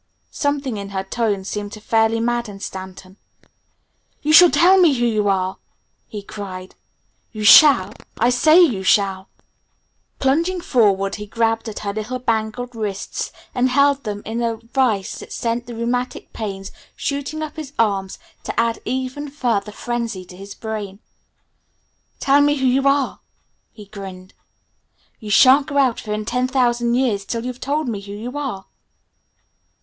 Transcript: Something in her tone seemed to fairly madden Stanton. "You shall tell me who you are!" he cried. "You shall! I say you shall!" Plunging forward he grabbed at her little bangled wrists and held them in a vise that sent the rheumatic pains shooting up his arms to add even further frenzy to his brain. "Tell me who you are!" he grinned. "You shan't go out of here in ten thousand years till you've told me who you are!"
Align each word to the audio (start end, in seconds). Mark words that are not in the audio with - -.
Something 0.31 0.77
in 0.77 0.89
her 0.89 1.03
tone 1.03 1.43
seemed 1.43 1.73
to 1.73 1.79
fairly 1.79 2.19
madden 2.19 2.59
Stanton. 2.59 3.17
"You 4.23 4.33
shall 4.33 4.49
tell 4.49 4.79
me 4.79 4.95
who 4.95 5.05
you 5.05 5.27
are!" 5.29 5.59
he 6.07 6.23
cried. 6.23 6.73
"You 7.31 7.43
shall! 7.43 7.93
I 8.17 8.31
say 8.31 8.59
you 8.59 8.81
shall!" 8.81 9.29
Plunging 10.17 10.59
forward 10.59 11.17
he 11.17 11.27
grabbed 11.27 11.69
at 11.69 11.77
her 11.85 11.93
little 11.93 12.17
bangled 12.17 12.73
wrists 12.75 13.31
and 13.53 13.69
held 13.69 14.03
them 14.03 14.23
in 14.25 14.41
a 14.41 14.55
vise 14.55 15.19
that 15.19 15.31
sent 15.31 15.67
the 15.67 15.75
rheumatic 15.75 16.33
pains 16.33 16.71
shooting 16.95 17.43
up 17.43 17.55
his 17.55 17.71
arms 17.77 18.17
to 18.43 18.59
add 18.59 18.79
even 18.85 19.29
further 19.29 19.71
frenzy 19.71 20.25
to 20.25 20.35
his 20.35 20.55
brain. 20.55 20.97
"Tell 22.19 22.41
me 22.41 22.55
who 22.55 22.65
you 22.65 22.87
are!" 22.87 23.19
he 23.71 23.85
grinned. 23.85 24.33
"You 25.19 25.29
shan't 25.29 25.67
go 25.67 25.77
out 25.77 25.99
of 25.99 26.05
here 26.05 26.15
in 26.15 26.25
ten 26.25 26.47
thousand 26.47 26.95
years 26.95 27.23
till 27.23 27.45
you've 27.45 27.61
told 27.61 27.87
me 27.87 28.01
who 28.01 28.13
you 28.13 28.35
are!" 28.35 28.65